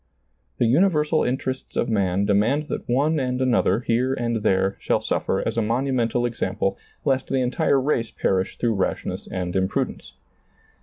The 0.57 0.65
universal 0.65 1.23
interests 1.23 1.75
of 1.75 1.87
man 1.87 2.25
demand 2.25 2.69
that 2.69 2.89
one 2.89 3.19
and 3.19 3.39
another 3.39 3.81
here 3.81 4.15
and 4.15 4.37
there 4.37 4.75
shall 4.79 4.99
suffer 4.99 5.47
as 5.47 5.57
a 5.59 5.61
monu 5.61 5.93
mental 5.93 6.25
example 6.25 6.75
lest 7.05 7.27
the 7.27 7.35
entire 7.35 7.79
race 7.79 8.09
perish 8.09 8.57
through 8.57 8.73
rashness 8.73 9.27
and 9.27 9.55
imprudence. 9.55 10.13